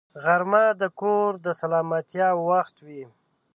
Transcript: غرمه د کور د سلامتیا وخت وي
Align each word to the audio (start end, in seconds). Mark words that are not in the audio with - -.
غرمه 0.23 0.65
د 0.81 0.83
کور 0.99 1.29
د 1.45 1.47
سلامتیا 1.61 2.27
وخت 2.49 2.75
وي 2.87 3.03